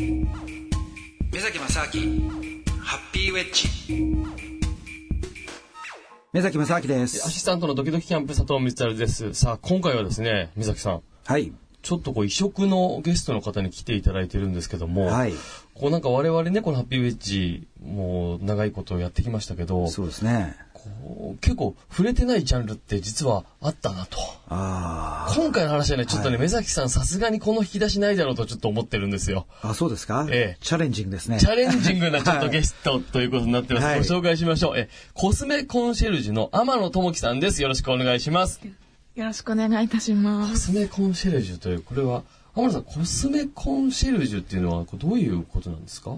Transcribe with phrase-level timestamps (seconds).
[0.00, 2.30] 目崎正明
[2.80, 3.68] ハッピーウェッジ。
[6.32, 7.26] 目崎正明です。
[7.26, 9.34] アシスタントのドキドキキャンプ佐藤光です。
[9.34, 11.02] さあ今回はですね目崎さん。
[11.26, 15.32] はいちょっとこう異色のゲストの方に来ていただいてるんですけども、はい。
[15.74, 20.56] こうなんか我々ねこのハッピーウェッジもう長いことやってきましたけどそうですね。
[20.74, 24.18] こう結構触れてないジャンルって実はあったなと。
[24.48, 26.42] 今回の話はねちょっとね、はい。
[26.42, 29.46] 目崎さんさすがにこの引き出しないだろうとちょっと思ってるんですよ。
[29.62, 30.64] あそうですか、ええ。
[30.64, 31.38] チャレンジングですね。
[31.38, 33.86] チャレンジングなちょっとゲストということになってます。
[33.86, 34.78] はいご紹介しましょう。
[34.78, 37.62] え、コスメコンシェルジュの天野智樹さんです。
[37.62, 38.60] よろしくお願いします。
[39.20, 40.72] よろしくお願いいたしまコす。
[40.72, 42.22] スメコンシェルジュという、これは、
[42.54, 46.16] 天野さん、コスメコンシェルジュっていうのはどういうことなんですか？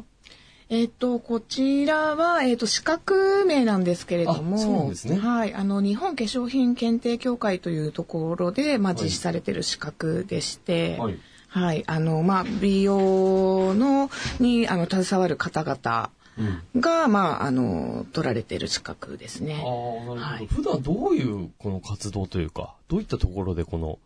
[0.68, 5.18] えっ、と、こちらは、えっ、と、資格名なんですけれども、あそうですね。
[5.18, 8.96] はい、あの、日本化粧品検定協会というところで、まあ、い。
[8.96, 11.18] 実施されている資格でして、はい。
[11.48, 16.10] はい、あの、まあ、美容の、に、あの、携わる方々
[16.76, 19.54] が、まあ、あの、取られている資格ですね。
[20.16, 20.46] はい。
[20.46, 23.98] 普段どういうこの活動というか、どういったところでこの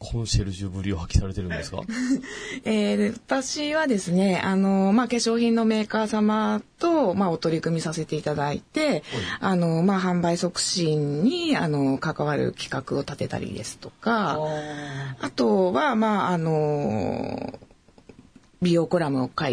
[0.00, 1.78] コンシェルジュぶりを発揮されてるんですか？
[2.64, 9.02] えー私はですね、あの、まあ、化粧品のメーカー様と、まあ、お取り組みさせていただいて、
[9.40, 14.38] あの、まあ、販売促進に、あの、関わる企画を立てたりですとか、
[15.20, 17.58] あとは、まあ、あの、
[18.62, 19.48] 美容コラムを書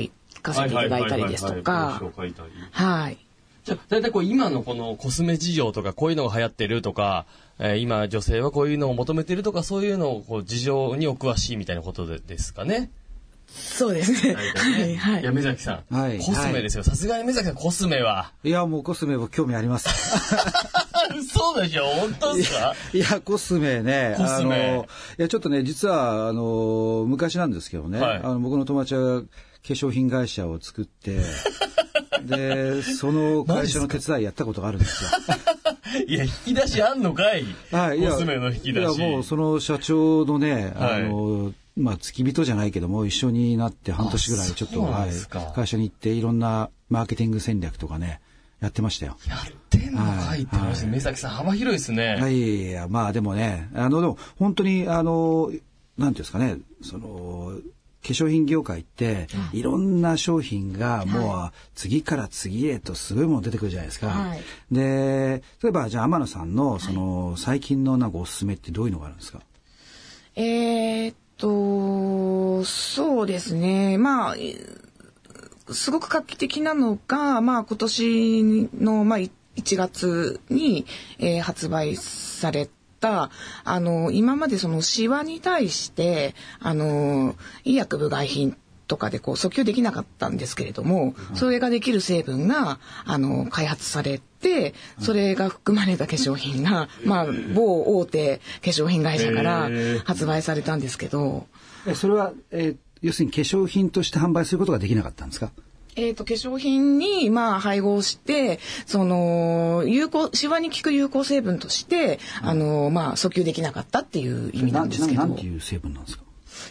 [0.46, 3.18] かせていただいたりですとか、はいはいはいはいたい。
[3.66, 7.26] じゃあ、大体こう今のこのコスメ事情とか、こういうのが流行ってるとか、
[7.58, 12.92] えー今女性はこういうのを求めてるとか、そういうのをこう事情にお詳しいみたいなことでですかね。
[13.48, 14.34] そうですね。
[14.34, 15.96] ねはい、はいや、目崎さん。
[15.96, 16.84] はいコスメですよ。
[16.84, 18.32] さすがに目崎さん、コスメは。
[18.44, 19.90] いやもうコスメも興味あります
[21.24, 24.88] そうでしょ本当ですかいやコスメねコスメあの
[25.20, 29.22] いやちょっとね実はあの昔なんですけどね、はいあの僕の友達は
[29.74, 31.20] 粧品会社を作って
[32.26, 35.10] でその会社の手伝いやったことがあるんですよ。
[36.08, 37.46] いや、引き出しあんのかい？
[37.72, 38.98] はい、いやコスメの引き出し。
[38.98, 45.12] いやもうその社長のね、はいあのまあ付き人じゃないけども一緒になって半年ぐらいちょっと、はい
[45.54, 48.22] 会社に行っていろんなマーケティング戦略とかね
[48.62, 49.18] やってましたよ。
[49.28, 52.16] やってんのかいって話で、はい目崎さん幅広いですね。
[52.16, 57.60] はい、いやまあでもねあのでも本当にあのなんていうんですかねその
[58.06, 59.64] 化粧品業界って、い。
[59.64, 64.10] ろんな商品がもう次から次へとすごいもの出てくるじゃないですか。
[64.10, 64.42] はい。
[64.72, 69.42] で例えばじゃあ天野さんのその、最近のなんかおすすめってどういうのがあるんですか？
[70.36, 73.98] えーっと、そうですね。
[73.98, 74.56] まあ、い
[75.72, 80.86] すごく画期的なのが、まあ今年の、まあ、い1月に、
[81.18, 82.75] えー発売された、
[83.10, 88.58] あの、今までそのシワに対して、あの、医薬部外品
[88.88, 99.70] とかでこう訴求できなかったんですけれども、それができる成分が、あの、開発されて、それが含まれた化粧品が、まあ、某大手化粧品会社から
[100.06, 101.48] 発売されたんですけど、
[101.88, 105.52] えそれは、えー要するに化粧品として販売することができなかったんですか？
[105.96, 116.24] えっ、と、化粧品に、まあ、配合して、その、有効、シワに効く有効成分として、あの、まあ、訴求できなかったっていう意味なんですけど、なんていう成分なんですか？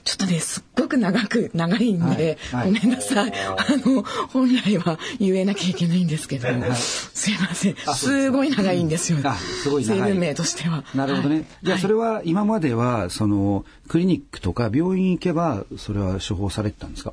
[0.04, 2.66] ちょっとね、すっごく長く、長いんで、はいはい。
[2.66, 3.32] ごめんなさい。
[3.34, 7.76] あの、本来は言えなきゃいけないんですけど、すいません。
[7.76, 9.18] すごい長いんですよ。
[9.24, 9.98] あすごい長い。
[10.00, 10.84] 成分名としては。
[10.94, 11.34] なるほどね。
[11.36, 11.44] はい。
[11.62, 17.12] じゃあそれは今まではそのクリニックとか病院行けばそれは処方されてたんですか？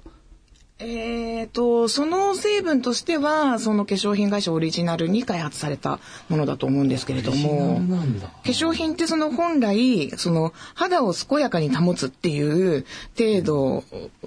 [0.84, 7.80] えー、とその成分としてはその化粧品会社オリジナルに開発されたものだと思うんですけれども。
[7.82, 12.86] 化粧品ってその本来その肌を健やかに保つっていう
[13.18, 13.84] 程度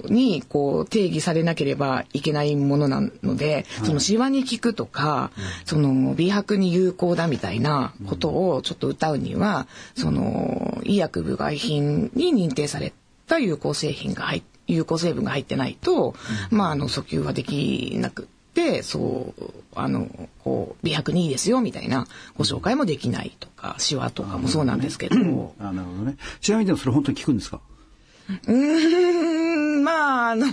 [0.09, 5.31] にこう定義されなければいけないものなので、そのシワに効くとか、
[5.65, 9.67] その美白に有効だみたいなことをちょっと歌うには、
[9.97, 12.93] その医薬部外品に認定され
[13.27, 16.15] た有効製品が入って有効成分が入ってないと、
[16.51, 20.09] まあ、あの訴求はできなくってそうあの
[20.44, 22.06] こう美白にいいですよみたいな
[22.37, 26.17] ご紹介もできないとかシワとかもそうなんですけど、あなるほどね。
[26.41, 27.61] ちなみにでもそれ本当に効くんですか？
[28.47, 30.47] うーんまああの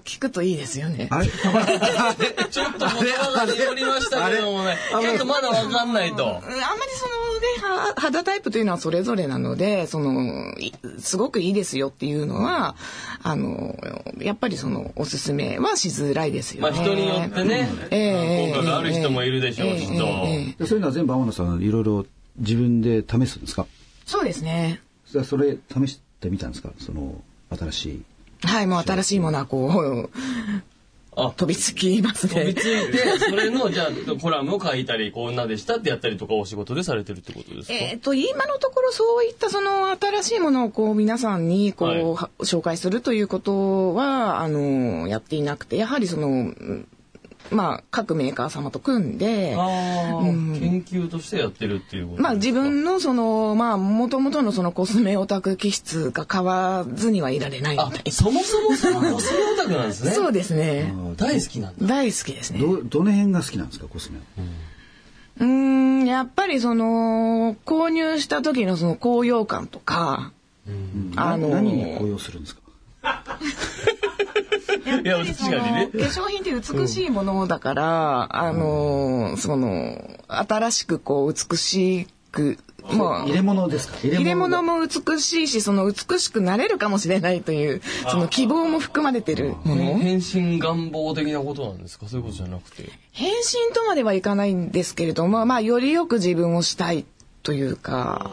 [0.00, 1.06] 聞くといいですよね。
[1.10, 1.28] あれ？
[2.50, 6.24] ちょっと物が出てりましたけどもね、ちょっとまだわかんないと。
[6.24, 6.50] うんあんまり
[6.96, 12.74] そのねは肌タイプというのはそれぞれなのでそのいすごくいいですよっていうのは
[13.22, 13.76] あの
[14.18, 16.70] やっぱりそのおすすめはしづらいですよね。
[16.70, 19.92] まあ人によってね、ええ効果がある人もいるでしょうしと。
[19.92, 22.06] えええええそういうのは全部天野さんいろいろ
[22.38, 23.66] 自分で試すんですか？
[24.06, 24.80] そうですね。
[25.10, 26.70] じゃあそれ試してみたんですか？
[26.78, 28.02] その新しい
[28.44, 30.08] はい、もう新しいものはこう、あ
[31.14, 32.54] 飛びつきます飛びね。
[32.54, 37.74] ついて、それの、じゃあ、コラムを書いたり、こんなでしたってやったりとか、お仕事でされてるってことですか？
[37.74, 46.88] えっ、と、今のところそういったその新しいものをこう皆さんにこう、はいは紹介するということは、あの、やっていなくて、やはりその、うん
[47.50, 49.58] まあ、各メーカー様と組んで、う
[50.26, 50.56] ん。
[50.58, 52.22] 研究としてやってるっていうことですか？
[52.22, 60.12] まあ自分のその、まあ、元々のそのコスメオタク気質が変わらずにはいられないみあたい、そもそもその コスメオタクなんですね。
[60.12, 60.94] そうですね。
[61.16, 61.86] 大好きなんだ。
[61.86, 62.58] 大好きですね。
[62.60, 64.48] どどの辺が好きなんですかコスメは？
[65.40, 70.32] うーん、やっぱりその、購入した時のその高揚感とか、
[71.16, 72.61] あの何に高揚するんですか？
[75.00, 75.98] いや、確かにね化。
[75.98, 79.98] 粧品って美しいものだから、あの、その、
[80.28, 82.58] 新しくこう美しく、
[82.96, 83.96] まあ入れ物ですか？
[84.02, 87.80] 入入れ物がも美しいし、その美しくなれるかもしれないという、
[88.10, 89.98] その希望も含まれてるもの。
[89.98, 92.08] 変身願望的なことなんですか？
[92.08, 92.90] そういうことじゃなくて。
[93.12, 97.04] 変身とまではいかないんですけれども、まあ、よりよく自分をしたい
[97.44, 98.32] というか、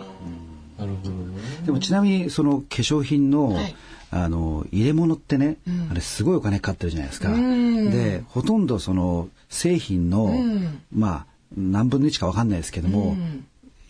[0.80, 1.18] なるほどね。
[1.66, 3.76] でもちなみにその化粧品の、はい
[4.12, 5.58] あの入れ物ってね、
[5.92, 7.30] あれすごいお金かかってるじゃないですか。
[7.30, 10.34] でほとんどその製品の、
[10.94, 11.26] まあ
[11.58, 13.16] 何分の1かわかんないですけども、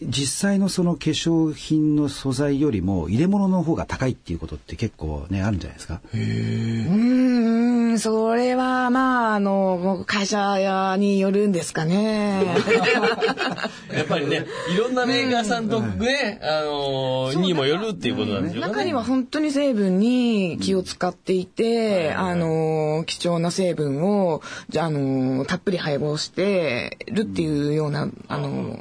[0.01, 6.01] 実際のその化粧品の素材よりも入れ物の方が高いっていうことって結構ねあるんじゃないですか。
[6.13, 7.69] うー
[8.00, 12.46] ん、それは、まあ、あの、会社によるんですかね。
[13.94, 18.68] やっぱりね、いろんなメーカーさんとね、あのー、にもよるっていうことなんですよね。
[18.68, 28.78] 中には本当に成分に気を使っていて、あの、貴重な成分を、じゃあ、あの、たっぷり配合してるっていうような、あの、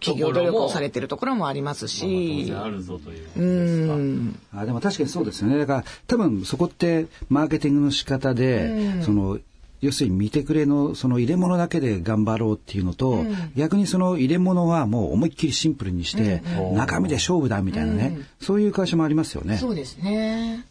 [0.00, 3.42] 企業努力をされてるところもありますし、あるぞというう。
[3.42, 4.38] ん。
[4.54, 5.58] あでも確かにそうですよね。
[5.58, 8.57] だから多分そこってマーケティングの仕方で、
[9.02, 9.38] その
[9.80, 13.24] 要するに見てくれのその入れ物だけで頑張ろうっていうのと、
[13.56, 16.42] 逆にその入れ物はもう思いっきりシンプルにして、
[16.74, 19.56] 中身で勝負だみたいなね、そういう会社もありますよね。
[19.56, 20.64] そうですね。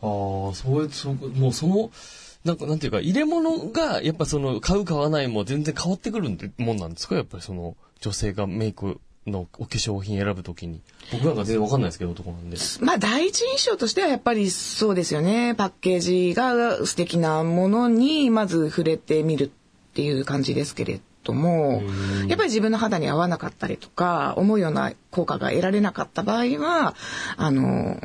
[0.00, 1.90] ああ、そういう、そうもうその、
[2.44, 7.16] なんか、なんていうか、入れ物が、やっぱその、買う買わないも全然変わってくるもんなんですか？
[7.16, 10.80] やっぱりその、女性がメイクのお化粧品選ぶときに。
[11.12, 12.56] 僕なんか全然わかんないですけど、男なんで。
[12.80, 15.54] まあ第一印象としてはやっぱりそうですよね。
[15.54, 19.48] パッケージが素敵なものにまず触れてみるっ
[19.94, 21.82] ていう感じですけれども、
[22.26, 26.94] やっぱり自分の肌に合わなかったりとか、思うような効果が得られなかった場合は、
[27.36, 27.98] あの、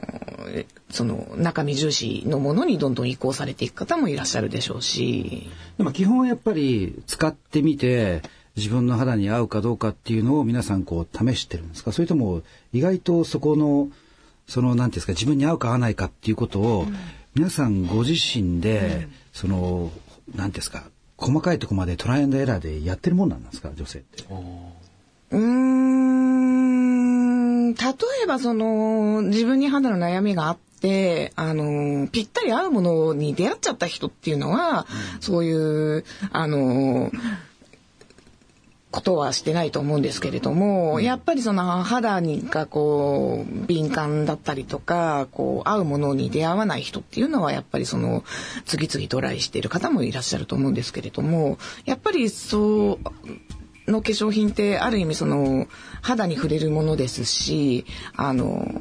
[0.89, 5.49] その中身重視のものにどんどん移行されていく方もいらっしゃるでしょうし。
[5.77, 8.21] でも基本はやっぱり使ってみて
[8.55, 11.91] 自分の肌に合うかどうかっていうのを皆さんこう試してるんですか？
[11.91, 12.41] それとも
[12.71, 13.89] 意外とそこの
[14.47, 15.13] その何ていうんですか？
[15.13, 16.85] 自分に合うか合わないかっていうことを
[17.35, 19.91] 皆さんご自身でその
[20.35, 20.83] 何ていうんですか？
[21.17, 23.71] 細かいところまでトライアンドエラーでやってるもんなんですか？
[23.75, 24.23] 女性って。
[25.31, 27.79] うーん、例
[28.23, 34.85] えばその、自分に肌の悩みがあって、あの、ぴったり合うものに出会っちゃった人っていうのは、
[35.21, 37.09] そういう、あの、
[38.94, 48.24] ことはしてないと思うんですけれども、やっぱりその肌にがこう敏感だったりとか、こう合うものに出会わない人っていうのはやっぱりその
[48.66, 53.00] 次々トライしている方もいらっしゃると思うんですけれども、やっぱりそ
[53.88, 55.66] うの化粧品ってある意味その
[56.04, 57.85] 肌に触れるものですし、
[58.16, 58.71] あの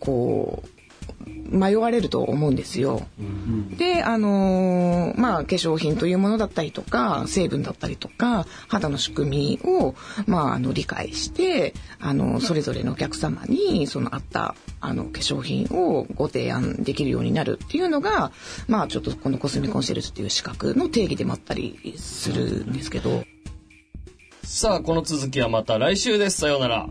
[0.00, 0.68] こう
[1.52, 3.06] 迷われると思うんですよ。
[3.76, 9.94] で、あのーまあ、化粧品というものだったりとか、成分だったりとか、肌の仕組みを、
[10.26, 18.32] まあ、あの、理解して、あの、それぞれのお客様に、その、あった、あの、化粧品をご提案できるようになるっていうのが、
[18.68, 23.24] まあ、ちょっとこのコスメコンシェルジュっていう資格の定義でもあったりするんですけど、
[24.42, 26.40] さあ、この続きはまた来週です。
[26.40, 26.88] さようなら。